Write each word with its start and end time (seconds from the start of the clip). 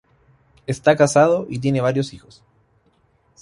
Está 0.65 0.95
casado 0.95 1.45
y 1.47 1.59
tiene 1.59 1.79
varios 1.79 2.11
hijos. 2.15 2.43